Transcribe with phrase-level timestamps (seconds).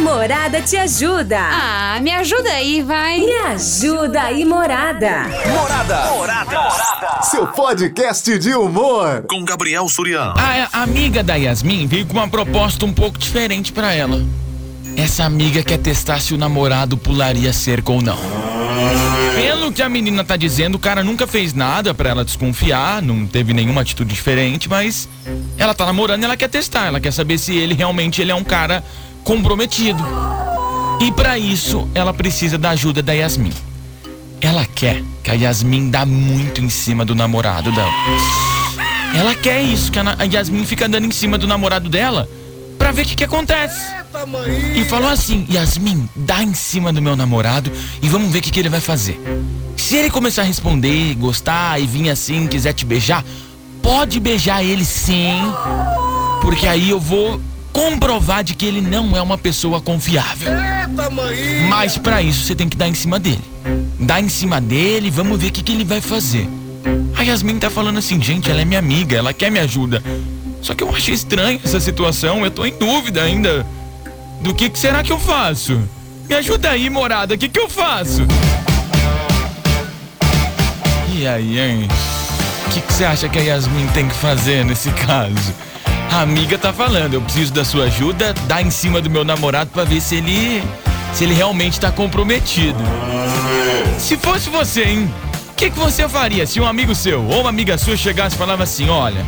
[0.00, 1.38] Morada te ajuda.
[1.38, 3.20] Ah, me ajuda aí, vai.
[3.20, 5.26] Me ajuda aí, Morada.
[5.46, 6.10] Morada.
[6.12, 6.70] Morada.
[7.22, 9.24] Seu podcast de humor.
[9.28, 10.32] Com Gabriel Surian.
[10.38, 14.24] A, a amiga da Yasmin veio com uma proposta um pouco diferente pra ela.
[14.96, 18.18] Essa amiga quer testar se o namorado pularia cerca ou não.
[19.34, 23.26] Pelo que a menina tá dizendo, o cara nunca fez nada pra ela desconfiar, não
[23.26, 25.08] teve nenhuma atitude diferente, mas
[25.58, 28.34] ela tá namorando e ela quer testar, ela quer saber se ele realmente ele é
[28.34, 28.82] um cara
[29.24, 30.02] comprometido.
[31.00, 33.52] E pra isso, ela precisa da ajuda da Yasmin.
[34.40, 37.92] Ela quer que a Yasmin dá muito em cima do namorado dela.
[39.14, 42.28] Ela quer isso, que a Yasmin fica andando em cima do namorado dela
[42.78, 43.80] pra ver o que, que acontece.
[44.74, 47.70] E falou assim: Yasmin, dá em cima do meu namorado
[48.02, 49.20] e vamos ver o que, que ele vai fazer.
[49.76, 53.24] Se ele começar a responder, gostar e vir assim, quiser te beijar,
[53.82, 55.40] pode beijar ele sim,
[56.40, 57.40] porque aí eu vou
[57.72, 60.50] comprovar de que ele não é uma pessoa confiável.
[61.68, 63.42] Mas pra isso você tem que dar em cima dele.
[63.98, 66.48] Dá em cima dele, vamos ver o que, que ele vai fazer.
[67.16, 70.02] A Yasmin tá falando assim, gente, ela é minha amiga, ela quer me ajuda.
[70.62, 73.66] Só que eu achei estranho essa situação, eu tô em dúvida ainda.
[74.40, 75.80] Do que, que será que eu faço?
[76.28, 78.26] Me ajuda aí, morada, o que, que eu faço?
[81.12, 81.88] E aí, hein?
[82.66, 85.54] O que, que você acha que a Yasmin tem que fazer nesse caso?
[86.10, 89.70] A amiga tá falando, eu preciso da sua ajuda, dá em cima do meu namorado
[89.70, 90.62] pra ver se ele.
[91.14, 92.78] se ele realmente tá comprometido.
[93.96, 95.14] Se fosse você, hein?
[95.50, 98.38] O que, que você faria se um amigo seu ou uma amiga sua chegasse e
[98.38, 99.24] falava assim: olha,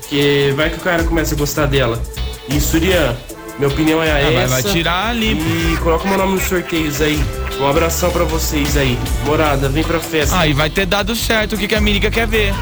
[0.00, 2.00] Porque vai que o cara começa a gostar dela.
[2.48, 3.14] E Surya,
[3.58, 4.48] minha opinião é Ah, vai, essa.
[4.54, 5.32] vai tirar ali.
[5.32, 7.22] E coloca meu nome nos sorteios aí.
[7.60, 8.98] Um abração pra vocês aí.
[9.24, 10.36] Morada, vem pra festa.
[10.38, 12.52] Aí vai ter dado certo o que, que a amiga quer ver.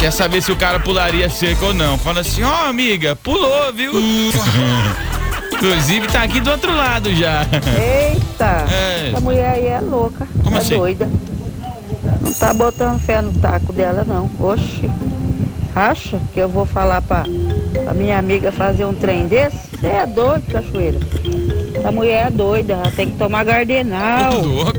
[0.00, 1.96] Quer saber se o cara pularia cerca ou não.
[1.98, 3.92] Fala assim, ó amiga, pulou, viu?
[5.52, 7.46] Inclusive tá aqui do outro lado já.
[7.78, 8.66] Eita!
[8.70, 9.08] É.
[9.08, 10.26] Essa mulher aí é louca.
[10.42, 10.76] Como é assim?
[10.76, 11.08] doida.
[12.20, 14.30] Não tá botando fé no taco dela, não.
[14.38, 14.90] Oxe.
[15.74, 17.24] Acha que eu vou falar pra,
[17.84, 19.56] pra minha amiga fazer um trem desse?
[19.78, 20.98] Você é doido, cachoeira.
[21.86, 24.32] Essa mulher é doida, ela tem que tomar gardenal.
[24.42, 24.72] Louco.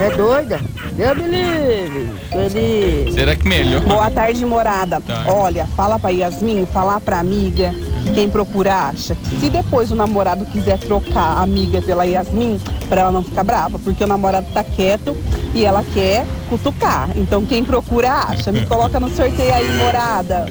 [0.00, 0.60] É doida?
[0.94, 2.10] Deus me livre.
[2.28, 3.14] Feliz.
[3.14, 3.82] Será que melhor?
[3.82, 5.00] Boa tarde, morada.
[5.00, 5.26] Tá.
[5.28, 7.72] Olha, fala pra Yasmin, falar pra amiga,
[8.16, 9.16] quem procura acha.
[9.38, 13.78] Se depois o namorado quiser trocar a amiga pela Yasmin, pra ela não ficar brava,
[13.78, 15.16] porque o namorado tá quieto
[15.54, 17.10] e ela quer cutucar.
[17.14, 18.50] Então quem procura acha.
[18.50, 20.46] Me coloca no sorteio aí, morada.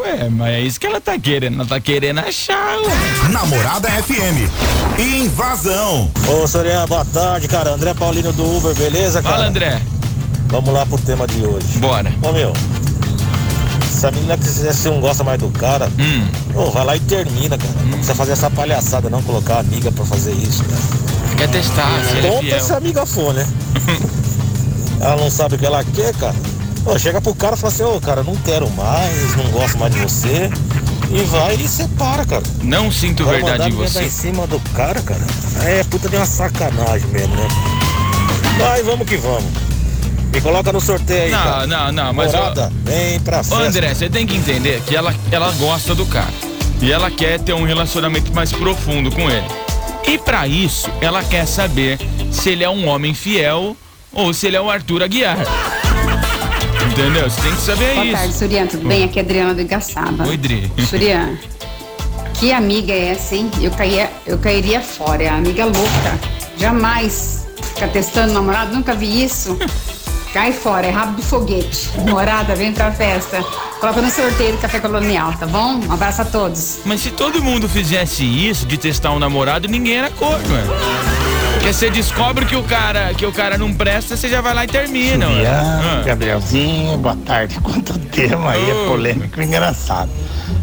[0.00, 1.56] Ué, mas é isso que ela tá querendo.
[1.60, 3.28] Ela tá querendo achar, ué.
[3.30, 4.48] Namorada FM.
[4.98, 6.10] Invasão.
[6.28, 7.70] Ô, Soriano, boa tarde, cara.
[7.74, 9.36] André Paulino do Uber, beleza, cara?
[9.36, 9.80] Fala, André.
[10.46, 11.78] Vamos lá pro tema de hoje.
[11.78, 12.12] Bora.
[12.22, 12.52] Ô, meu,
[13.90, 16.26] se a menina quiser se não gosta mais do cara, Hum.
[16.54, 17.72] ô, vai lá e termina, cara.
[17.84, 21.36] Não precisa fazer essa palhaçada, não colocar a amiga pra fazer isso, cara.
[21.38, 22.74] Quer testar se ele é Conta se fiel.
[22.74, 23.46] a amiga for, né?
[25.00, 26.34] ela não sabe o que ela quer, cara.
[26.84, 29.94] Ô, chega pro cara e fala assim, ô, cara, não quero mais, não gosto mais
[29.94, 30.50] de você.
[31.10, 32.42] E vai e separa, cara.
[32.62, 34.04] Não sinto Vai verdade em você.
[34.04, 35.20] em cima do cara, cara.
[35.64, 37.48] É puta de uma sacanagem mesmo, né?
[38.58, 39.44] Vai, vamos que vamos.
[40.32, 41.66] Me coloca no sorteio aí, Não, cara.
[41.66, 43.62] não, não, mas ó, Morada, vem pra festa.
[43.62, 46.32] André, você tem que entender que ela, ela gosta do cara.
[46.80, 49.46] E ela quer ter um relacionamento mais profundo com ele.
[50.08, 51.98] E para isso, ela quer saber
[52.30, 53.76] se ele é um homem fiel
[54.10, 55.36] ou se ele é o Arthur Aguiar.
[56.92, 57.28] Entendeu?
[57.30, 58.16] Você tem que saber Boa isso.
[58.16, 58.66] tarde, Surian.
[58.66, 59.04] Tudo bem?
[59.04, 60.26] Aqui é a Adriana do Igaçaba.
[60.28, 60.70] Oi, Dri.
[60.88, 61.38] Surian,
[62.34, 63.50] que amiga é essa, hein?
[63.60, 65.22] Eu, caía, eu cairia fora.
[65.22, 66.20] É a amiga louca.
[66.58, 68.74] Jamais ficar testando namorado.
[68.74, 69.56] Nunca vi isso.
[70.34, 70.86] Cai fora.
[70.86, 71.90] É rabo de foguete.
[71.96, 73.42] Namorada, vem pra festa.
[73.80, 75.80] Coloca no sorteio do Café Colonial, tá bom?
[75.88, 76.78] Um abraço a todos.
[76.84, 81.11] Mas se todo mundo fizesse isso de testar um namorado, ninguém era corno, é.
[81.62, 84.64] Porque você descobre que o cara, que o cara não presta, você já vai lá
[84.64, 85.26] e termina.
[85.26, 86.02] Juliano, Ah.
[86.04, 87.56] Gabrielzinho, boa tarde.
[87.62, 90.10] Quanto tema aí, é polêmico e engraçado.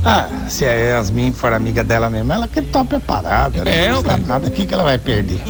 [0.04, 3.62] Ah, se a Yasmin for amiga dela mesmo, ela que preparada.
[3.70, 4.24] É, não custa ué.
[4.28, 5.42] nada, o que, que ela vai perder?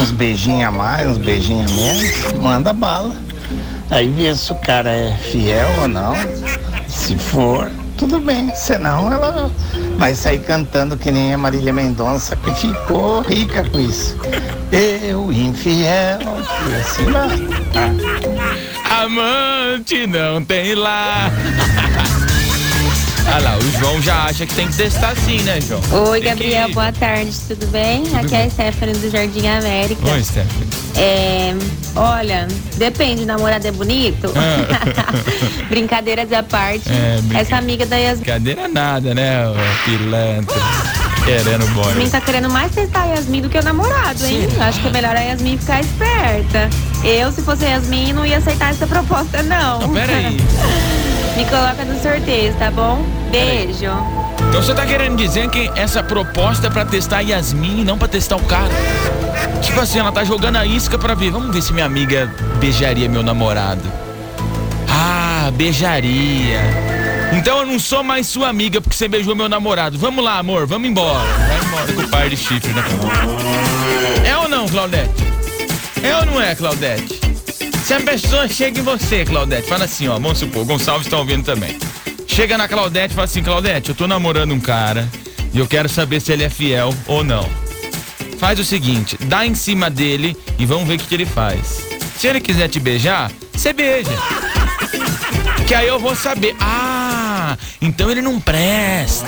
[0.00, 3.16] Uns beijinhos a mais, uns beijinhos a menos, manda bala.
[3.90, 6.14] Aí vê se o cara é fiel ou não.
[6.86, 7.68] Se for,
[7.98, 8.54] tudo bem.
[8.54, 9.50] Senão ela
[9.96, 14.16] vai sair cantando que nem a Marília Mendonça, que ficou rica com isso.
[14.72, 16.18] Eu, infiel,
[16.68, 17.04] e assim.
[18.90, 21.30] Amante não tem lá.
[23.26, 25.80] Ah lá, o João já acha que tem que testar sim, né, João?
[26.10, 28.02] Oi, Tem Gabriel, que- boa tarde, tudo bem?
[28.16, 30.10] Aqui é a Stephanie do Jardim América.
[30.10, 30.68] Oi, Stephanie.
[30.96, 31.54] É,
[31.96, 34.30] olha, depende, o namorado é bonito?
[34.36, 35.12] Ah.
[35.68, 36.88] Brincadeiras à parte.
[36.90, 39.42] É, brinca- Essa amiga da Yasmin Brincadeira nada, né,
[39.84, 40.56] pilantra?
[41.24, 42.10] Querendo boy.
[42.10, 44.46] tá querendo mais testar a Yasmin do que o namorado, hein?
[44.50, 44.66] Será?
[44.66, 46.68] Acho que é melhor a Yasmin ficar esperta.
[47.02, 49.80] Eu, se fosse Yasmin, não ia aceitar essa proposta, não.
[49.80, 50.36] Não, pera aí.
[51.36, 53.04] Me coloca no sorteio, tá bom?
[53.30, 53.90] Beijo.
[54.48, 57.98] Então você tá querendo dizer que essa proposta é pra testar a Yasmin e não
[57.98, 58.72] pra testar o cara?
[59.60, 61.32] Tipo assim, ela tá jogando a isca pra ver.
[61.32, 63.82] Vamos ver se minha amiga beijaria meu namorado.
[64.88, 66.60] Ah, beijaria.
[67.32, 69.98] Então eu não sou mais sua amiga porque você beijou meu namorado.
[69.98, 71.18] Vamos lá, amor, vamos embora.
[71.18, 72.98] Vai embora com o par de chifre cabeça.
[74.24, 75.24] É ou não, Claudete?
[76.00, 77.20] É ou não é, Claudete?
[77.84, 81.44] Se a pessoa chega em você, Claudete, fala assim, ó, vamos supor, Gonçalves tá ouvindo
[81.44, 81.78] também.
[82.26, 85.06] Chega na Claudete e fala assim, Claudete, eu tô namorando um cara
[85.52, 87.46] e eu quero saber se ele é fiel ou não.
[88.38, 91.86] Faz o seguinte, dá em cima dele e vamos ver o que, que ele faz.
[92.18, 94.16] Se ele quiser te beijar, você beija.
[95.66, 96.56] Que aí eu vou saber.
[96.58, 99.26] Ah, então ele não presta.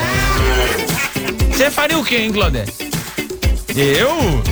[1.50, 2.72] Você faria o quê, hein, Claudete?
[3.76, 4.42] Eu?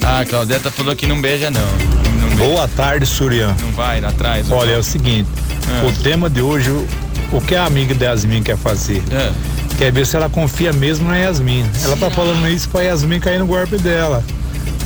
[0.00, 1.89] Ah, Claudeta falou que não beija, não.
[2.40, 3.54] Boa tarde, Surian.
[3.60, 4.50] não vai lá atrás.
[4.50, 5.28] Olha, é o seguinte,
[5.68, 5.86] Ah.
[5.86, 6.86] o tema de hoje, o,
[7.32, 9.02] o que a amiga da Yasmin quer fazer?
[9.12, 9.30] É.
[9.78, 11.64] Quer ver se ela confia mesmo na Yasmin.
[11.84, 14.22] Ela tá falando isso pra Yasmin cair no golpe dela.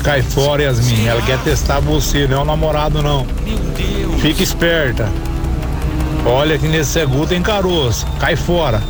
[0.03, 1.07] Cai fora, Yasmin.
[1.07, 3.27] Ela quer testar você, não é o namorado, não.
[3.45, 4.21] Meu Deus.
[4.21, 5.09] Fica esperta.
[6.27, 8.07] Olha que nesse seguro tem caroço.
[8.21, 8.83] Cai fora.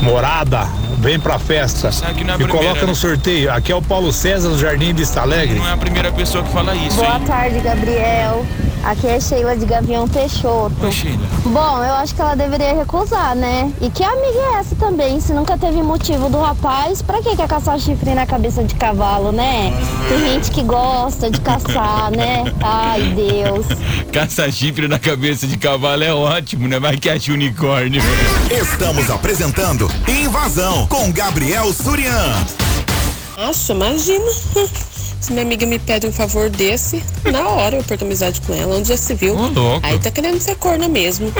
[0.00, 0.66] Morada,
[1.00, 1.90] vem pra festa.
[1.90, 2.86] Sabe que não é primeira, coloca né?
[2.86, 3.50] no sorteio.
[3.52, 5.58] Aqui é o Paulo César do Jardim Vista Alegre.
[5.58, 7.24] Não é a primeira pessoa que fala isso, Boa hein?
[7.26, 8.46] tarde, Gabriel.
[8.82, 10.74] Aqui é Sheila de Gavião Peixoto.
[10.82, 11.26] Oi, Sheila.
[11.44, 13.70] Bom, eu acho que ela deveria recusar, né?
[13.80, 15.20] E que amiga é essa também?
[15.20, 19.32] Se nunca teve motivo do rapaz, pra que quer caçar chifre na cabeça de cavalo,
[19.32, 19.72] né?
[20.08, 22.44] Tem gente que gosta de caçar, né?
[22.62, 23.66] Ai, Deus.
[24.10, 26.80] Caça-chifre na cabeça de cavalo é ótimo, né?
[26.80, 28.02] Vai que acha unicórnio.
[28.50, 32.34] Estamos apresentando Invasão com Gabriel Surian.
[33.36, 34.30] Nossa, imagina.
[35.20, 38.76] Se minha amiga me pede um favor desse, na hora eu perco amizade com ela.
[38.76, 39.34] Onde já se viu?
[39.34, 39.86] Louco.
[39.86, 41.30] Aí tá querendo ser corna mesmo.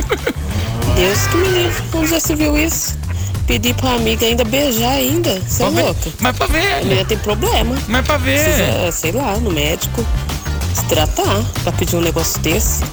[0.95, 1.83] Deus que me livre.
[1.95, 2.99] Onde já se viu isso?
[3.47, 5.41] Pedir pra amiga ainda beijar ainda.
[5.41, 6.11] Você é louca?
[6.21, 7.01] Mas pra ver.
[7.01, 7.77] A tem problema.
[7.89, 8.45] Mas pra ver.
[8.45, 10.05] Precisa, sei lá, no médico,
[10.75, 12.85] se tratar pra pedir um negócio desse.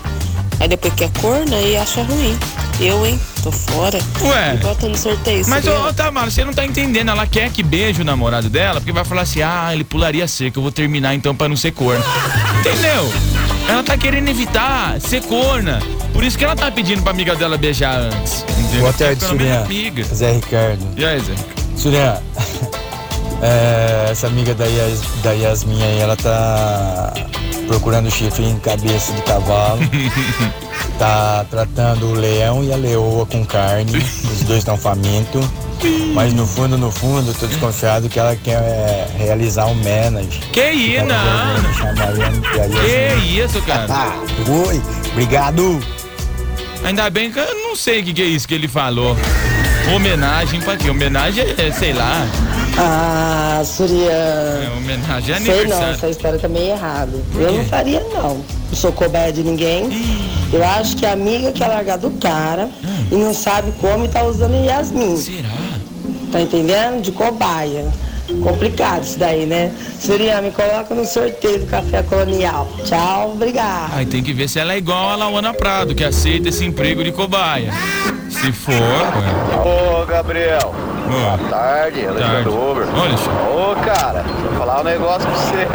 [0.59, 2.35] Aí depois quer corna e acha ruim.
[2.79, 3.19] Eu, hein?
[3.41, 3.97] Tô fora.
[4.21, 4.53] Ué.
[4.53, 5.43] Me Bota no sorteio.
[5.47, 7.09] Mas, ô, ô, Tamara, você não tá entendendo.
[7.09, 10.59] Ela quer que beije o namorado dela, porque vai falar assim: ah, ele pularia cerca,
[10.59, 12.03] eu vou terminar então pra não ser corna.
[12.59, 13.11] Entendeu?
[13.67, 15.79] Ela tá querendo evitar ser corna.
[16.13, 18.43] Por isso que ela tá pedindo pra amiga dela beijar antes.
[18.43, 18.81] Entendeu?
[18.81, 19.63] Boa tarde, Surian.
[19.63, 20.03] amiga.
[20.03, 20.85] Zé Ricardo.
[20.95, 21.33] E aí, Zé?
[21.75, 22.21] Surian,
[23.41, 27.13] é, essa amiga da, Yas, da Yasmin aí, ela tá
[27.67, 29.79] procurando chifre em cabeça de cavalo.
[30.97, 33.97] tá tratando o leão e a leoa com carne.
[33.97, 35.45] Os dois estão famintos.
[36.13, 40.39] Mas no fundo, no fundo, tô desconfiado que ela quer é, realizar um menage.
[40.51, 41.73] Que isso, não.
[41.73, 43.19] Chamaria a Yasmin.
[43.19, 43.85] Que isso, cara?
[43.89, 44.19] Ah,
[44.67, 44.81] oi,
[45.11, 45.79] obrigado.
[46.83, 49.15] Ainda bem que eu não sei o que, que é isso que ele falou.
[49.93, 50.89] Homenagem pra quê?
[50.89, 52.25] Homenagem é, sei lá.
[52.77, 54.11] Ah, Surian.
[54.11, 57.11] É, homenagem é Sei não, essa história tá meio errada.
[57.35, 58.35] Eu não faria, não.
[58.69, 59.89] Não sou cobaia de ninguém.
[60.53, 62.69] Eu acho que a amiga quer largar do cara
[63.11, 65.17] e não sabe como e tá usando Yasmin.
[65.17, 65.77] Será?
[66.31, 67.01] tá entendendo?
[67.01, 67.85] De cobaia.
[68.43, 69.71] Complicado isso daí, né?
[69.99, 72.67] Surya, me coloca no sorteio do café colonial.
[72.83, 73.93] Tchau, obrigado.
[73.93, 77.03] Aí tem que ver se ela é igual a Lauana Prado, que aceita esse emprego
[77.03, 77.71] de cobaia.
[78.29, 80.01] Se for, ué.
[80.01, 80.96] Ô, Gabriel.
[81.07, 82.85] Boa tarde, Alexandre Uber.
[82.99, 83.15] Olha,
[83.71, 85.67] Ô, cara, vou falar um negócio pra você.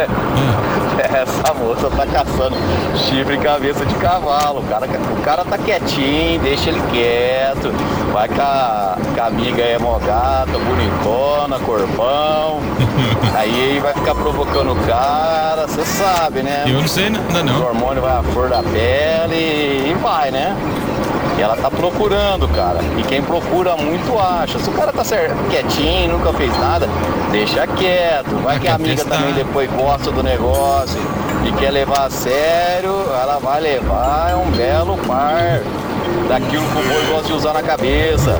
[1.13, 2.55] Essa moça tá caçando
[2.95, 4.59] chifre e cabeça de cavalo.
[4.59, 7.71] O cara, o cara tá quietinho, deixa ele quieto.
[8.11, 12.61] Vai com a, com a amiga aí, mó gata, bonitona, corpão.
[13.35, 16.65] Aí vai ficar provocando o cara, você sabe, né?
[16.67, 17.61] Eu não sei nada, não.
[17.61, 20.55] O hormônio vai à flor da pele e vai, né?
[21.37, 22.79] E ela tá procurando, cara.
[22.97, 24.59] E quem procura muito acha.
[24.59, 26.87] Se o cara tá certo, quietinho, nunca fez nada,
[27.31, 28.35] deixa quieto.
[28.43, 30.99] Vai que a amiga também depois gosta do negócio
[31.45, 35.61] e quer levar a sério, ela vai levar é um belo par
[36.27, 38.39] daquilo que o boi gosta de usar na cabeça.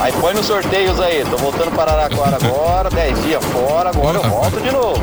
[0.00, 4.30] Aí põe nos sorteios aí, tô voltando para Araraquara agora, 10 dias fora, agora eu
[4.30, 5.02] volto de novo.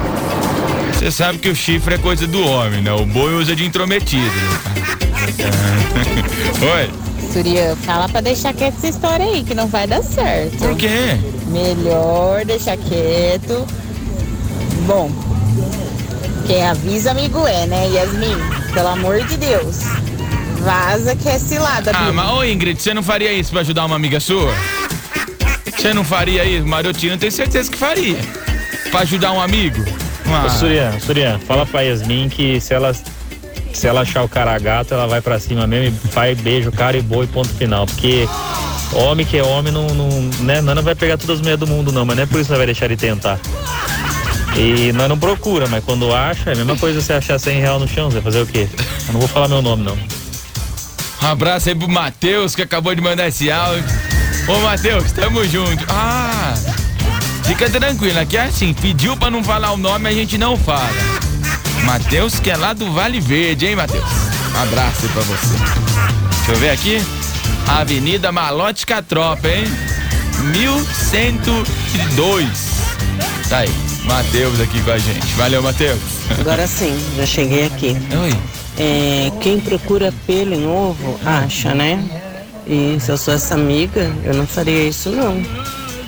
[0.93, 2.93] Você sabe que o chifre é coisa do homem, né?
[2.93, 4.32] O boi usa de intrometido.
[6.75, 6.89] Oi.
[7.32, 10.58] Surya, fala pra deixar quieto essa história aí, que não vai dar certo.
[10.58, 11.18] Por quê?
[11.48, 13.65] Melhor deixar quieto.
[14.86, 15.10] Bom,
[16.46, 18.36] quem avisa amigo é, né, Yasmin?
[18.74, 19.80] Pelo amor de Deus.
[20.60, 23.96] Vaza que é cilada, Ah, mas ô Ingrid, você não faria isso pra ajudar uma
[23.96, 24.53] amiga sua?
[25.75, 26.65] Você não faria isso?
[26.65, 28.18] Marotinho, eu tenho certeza que faria.
[28.92, 29.84] Pra ajudar um amigo?
[30.27, 30.46] Ah.
[30.46, 32.94] Ô, Surya, Surya, fala pra Yasmin que se ela,
[33.74, 36.98] se ela achar o cara gato, ela vai pra cima mesmo e vai, beijo, cara
[36.98, 37.86] e boa e ponto final.
[37.86, 38.27] Porque
[38.94, 40.10] homem que é homem não, não,
[40.42, 42.39] né, nós não vai pegar todas as mulheres do mundo não, mas não é por
[42.39, 43.39] isso que vai deixar ele tentar.
[44.56, 47.80] E nós não procura, mas quando acha, é a mesma coisa você achar 100 real
[47.80, 48.70] no chão, você vai fazer o quê?
[49.08, 49.98] Eu não vou falar meu nome não.
[51.24, 53.84] Um abraço aí pro Matheus que acabou de mandar esse áudio.
[54.48, 55.84] Ô Matheus, tamo junto.
[55.89, 56.53] Ah,
[57.46, 61.12] fica tranquilo, aqui é assim, pediu pra não falar o nome, a gente não fala.
[61.83, 64.03] Matheus que é lá do Vale Verde, hein, Matheus?
[64.55, 65.55] Um abraço aí pra você.
[66.37, 67.01] Deixa eu ver aqui.
[67.67, 69.65] Avenida Malote Catropa, hein?
[70.51, 72.47] 1102.
[73.49, 73.69] Tá aí,
[74.03, 75.27] Matheus aqui com a gente.
[75.35, 75.99] Valeu, Matheus.
[76.39, 77.95] Agora sim, já cheguei aqui.
[78.21, 78.33] Oi.
[78.77, 82.03] É, quem procura pelo em ovo, acha, né?
[82.65, 85.41] E se eu sou essa amiga, eu não faria isso não.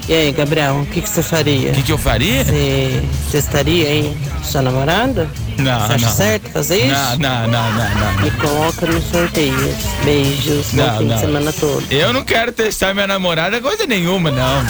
[0.07, 1.71] E aí, Gabriel, o que, que você faria?
[1.71, 2.43] O que, que eu faria?
[2.43, 5.27] Você, você estaria aí sua namorada?
[5.57, 6.13] Não, Você acha não.
[6.13, 7.17] certo fazer isso?
[7.17, 8.21] Não, não, não, não, não.
[8.21, 9.75] Me coloca nos sorteios.
[10.03, 11.15] Beijos, bom Não, fim não.
[11.15, 11.83] de semana todo.
[11.89, 14.63] Eu não quero testar minha namorada coisa nenhuma, não.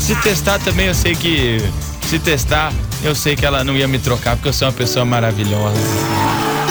[0.00, 1.58] Se testar também, eu sei que.
[2.08, 2.72] Se testar,
[3.02, 5.76] eu sei que ela não ia me trocar, porque eu sou uma pessoa maravilhosa.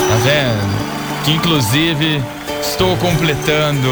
[0.10, 1.24] Tá vendo?
[1.26, 2.24] Que inclusive
[2.62, 3.88] estou completando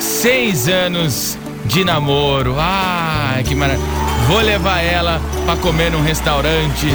[0.00, 1.36] seis anos
[1.68, 2.56] de namoro.
[2.58, 3.86] Ah, que maravilha.
[4.26, 6.86] Vou levar ela pra comer num restaurante.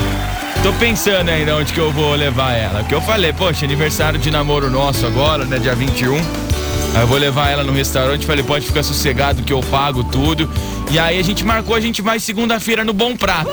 [0.63, 2.79] Tô pensando ainda onde que eu vou levar ela.
[2.79, 5.59] Porque eu falei, poxa, aniversário de namoro nosso agora, né?
[5.59, 6.15] Dia 21.
[6.15, 10.49] Aí eu vou levar ela no restaurante, falei, pode ficar sossegado que eu pago tudo.
[10.91, 13.51] E aí a gente marcou, a gente vai segunda-feira no Bom Prato.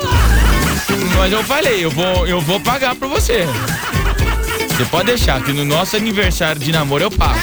[1.17, 3.45] Mas eu falei, eu vou, eu vou pagar pra você.
[4.69, 7.39] Você pode deixar que no nosso aniversário de namoro eu pago.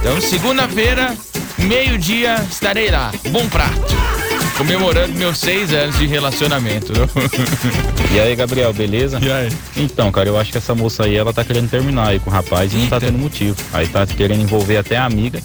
[0.00, 1.14] Então segunda-feira,
[1.58, 3.12] meio-dia, estarei lá.
[3.30, 3.80] Bom Prato.
[4.56, 6.92] Comemorando meus seis anos de relacionamento.
[8.14, 9.18] E aí, Gabriel, beleza?
[9.20, 9.48] E aí?
[9.76, 12.32] Então, cara, eu acho que essa moça aí, ela tá querendo terminar aí com o
[12.32, 13.54] rapaz e não tá tendo motivo.
[13.72, 15.38] Aí tá querendo envolver até a amiga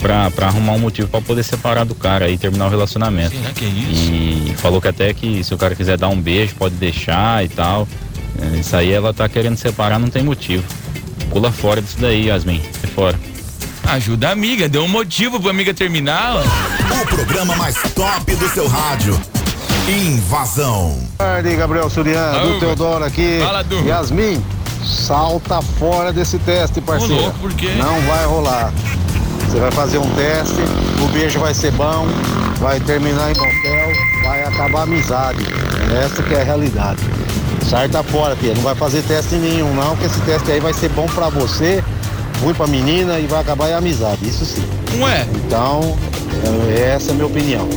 [0.00, 3.36] pra, pra arrumar um motivo pra poder separar do cara e terminar o relacionamento.
[3.36, 4.10] Será que é isso?
[4.12, 7.48] E falou que até que se o cara quiser dar um beijo, pode deixar e
[7.48, 7.86] tal.
[8.40, 10.64] É, Isso aí ela tá querendo separar, não tem motivo.
[11.30, 12.60] Pula fora disso daí, Yasmin.
[12.82, 13.16] É fora.
[13.92, 16.36] Ajuda a amiga, deu um motivo pra amiga terminar.
[16.36, 17.02] ó.
[17.02, 19.20] O programa mais top do seu rádio.
[19.86, 20.96] Invasão.
[21.18, 23.38] Boa tarde, Gabriel Surian, Alô, do Teodoro aqui.
[23.44, 23.84] Fala, Du.
[23.86, 24.42] Yasmin,
[24.82, 27.14] salta fora desse teste, parceiro.
[27.20, 27.68] louco, por quê?
[27.76, 28.72] Não vai rolar.
[29.46, 30.62] Você vai fazer um teste,
[31.04, 32.06] o beijo vai ser bom,
[32.60, 33.92] vai terminar em motel,
[34.24, 35.44] vai acabar a amizade.
[36.02, 37.00] Essa que é a realidade.
[37.68, 38.54] Sarta fora, filha.
[38.54, 41.84] Não vai fazer teste nenhum, não, que esse teste aí vai ser bom pra você,
[42.42, 44.26] ruim pra menina e vai acabar em amizade.
[44.28, 44.64] Isso sim.
[44.98, 45.26] Ué?
[45.46, 45.96] Então,
[46.76, 47.68] é- essa é a minha opinião.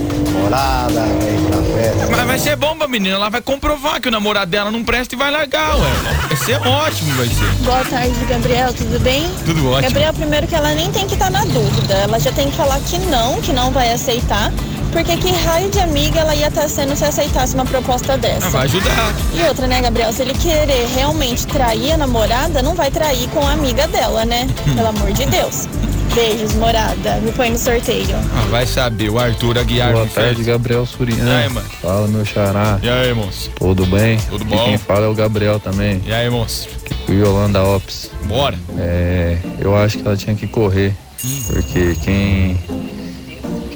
[0.42, 2.08] Morada, vai pra festa.
[2.16, 5.16] Mas vai ser bom pra menina, ela vai comprovar que o namorado dela não presta
[5.16, 5.90] e vai largar, ué.
[6.28, 7.64] Vai ser ótimo, vai ser.
[7.64, 9.30] Boa tarde, Gabriel, tudo bem?
[9.46, 9.82] Tudo ótimo.
[9.90, 12.80] Gabriel, primeiro que ela nem tem que estar na dúvida, ela já tem que falar
[12.82, 14.52] que não, que não vai aceitar,
[14.96, 18.48] porque que raio de amiga ela ia estar sendo se aceitasse uma proposta dessa?
[18.48, 19.14] Ah, vai ajudar.
[19.34, 23.46] E outra, né, Gabriel, se ele querer realmente trair a namorada, não vai trair com
[23.46, 24.48] a amiga dela, né?
[24.66, 24.76] Hum.
[24.76, 25.68] Pelo amor de Deus.
[26.16, 27.18] Beijos, morada.
[27.18, 28.16] Me põe no sorteio.
[28.16, 30.48] Ah, vai saber, o Arthur Aguiar Boa tarde, fez.
[30.48, 31.26] Gabriel Surian.
[31.26, 31.68] E aí, mano?
[31.82, 32.80] Fala, meu xará.
[32.82, 33.52] E aí, moço?
[33.58, 34.18] Tudo bem?
[34.30, 34.64] Tudo bom?
[34.64, 36.02] quem fala é o Gabriel também.
[36.06, 36.70] E aí, moço?
[37.10, 38.10] O Yolanda Ops.
[38.24, 38.58] Bora.
[38.78, 40.94] É, eu acho que ela tinha que correr.
[41.26, 41.44] Hum.
[41.48, 42.58] Porque quem.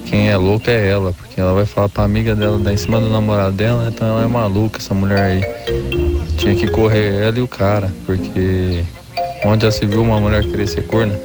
[0.09, 1.13] Quem é louca é ela.
[1.13, 4.23] Porque ela vai falar pra amiga dela dar em cima do namorado dela, então ela
[4.23, 5.45] é maluca, essa mulher aí.
[6.37, 7.93] Tinha que correr ela e o cara.
[8.05, 8.83] Porque.
[9.45, 11.17] Onde já se viu uma mulher querer ser corna?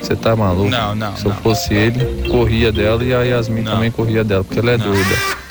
[0.00, 0.68] Você tá maluco?
[0.68, 1.36] Não, não, Se eu não.
[1.38, 5.42] fosse ele, corria dela e a Yasmin também corria dela, porque ela é doida.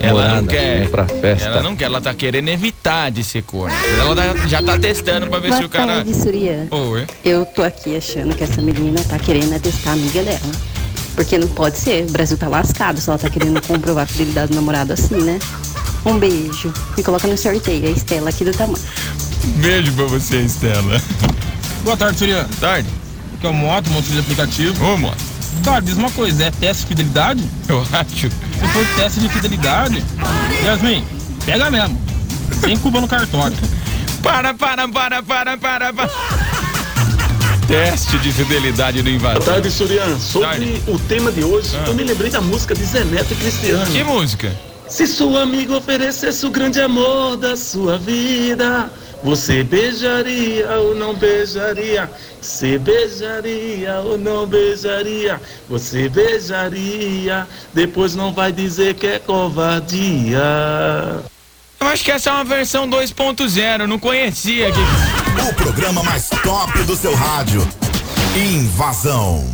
[0.00, 0.78] Ela não Morada, quer.
[0.80, 1.48] vem pra festa.
[1.48, 3.74] Ela não quer, ela tá querendo evitar de ser corna.
[3.98, 5.86] Ela tá- já tá testando pra ver se o cara.
[5.96, 6.66] tarde, Surya.
[6.70, 7.06] Oi.
[7.24, 10.40] Eu tô aqui achando que essa menina tá querendo testar a amiga dela.
[11.16, 14.52] Porque não pode ser, o Brasil tá lascado se ela tá querendo comprovar a fidelidade
[14.52, 15.38] do namorado assim, né?
[16.04, 16.72] Um beijo.
[16.96, 18.78] Me coloca no sorteio, a Estela aqui do tamanho.
[19.56, 21.00] Beijo pra você, Estela.
[21.82, 22.46] Boa tarde, Surya.
[22.60, 22.88] Tarde.
[23.34, 24.84] Aqui é o Moto, moto de aplicativo.
[24.84, 25.16] Ô, Moto.
[25.64, 27.42] Cara, diz uma coisa, é teste de fidelidade?
[27.66, 28.30] Eu acho.
[28.30, 30.04] Se for teste de fidelidade,
[30.64, 31.04] Yasmin,
[31.44, 32.00] pega mesmo.
[32.60, 33.56] Sem culpa no cartório.
[34.22, 36.10] Para, para, para, para, para, para.
[37.68, 39.40] Teste de fidelidade no invasão.
[39.40, 40.16] Boa tarde, Surian.
[40.20, 43.90] Sobre o tema de hoje, eu me lembrei da música de Zé Neto e Cristiano.
[43.90, 44.56] Que música?
[44.88, 48.88] Se seu amigo oferecesse o grande amor da sua vida,
[49.20, 52.08] você beijaria ou não beijaria?
[52.40, 55.40] Você beijaria ou não beijaria?
[55.68, 60.38] Você beijaria, depois não vai dizer que é covardia.
[61.80, 65.25] Eu acho que essa é uma versão 2.0, eu não conhecia aqui.
[65.44, 67.66] O programa mais top do seu rádio.
[68.34, 69.44] Invasão.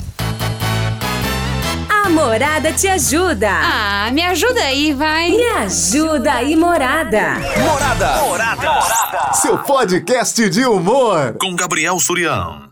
[1.89, 3.51] A Morada te ajuda.
[3.51, 5.31] Ah, me ajuda aí, vai.
[5.31, 7.37] Me ajuda aí, Morada.
[7.65, 9.33] Morada.
[9.35, 11.37] Seu podcast de humor.
[11.39, 12.71] Com Gabriel Surião.